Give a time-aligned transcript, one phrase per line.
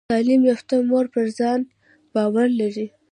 [0.13, 1.59] تعلیم یافته مور پر ځان
[2.13, 2.87] باور لري۔